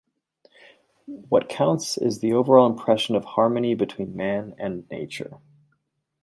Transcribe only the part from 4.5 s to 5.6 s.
and nature.